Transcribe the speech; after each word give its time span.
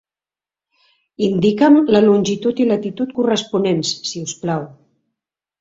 Indica'm 1.27 1.77
la 1.97 2.01
longitud 2.07 2.63
i 2.65 2.67
latitud 2.71 3.15
corresponents, 3.21 3.93
si 4.15 4.27
us 4.31 4.37
plau! 4.43 4.69